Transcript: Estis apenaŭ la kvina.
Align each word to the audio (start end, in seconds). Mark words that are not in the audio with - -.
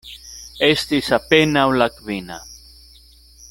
Estis 0.67 1.11
apenaŭ 1.19 1.67
la 1.83 1.89
kvina. 1.99 2.41